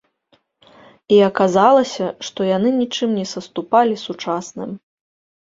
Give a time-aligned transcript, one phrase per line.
[1.17, 4.75] І аказалася, што яны нічым не саступалі сучасным.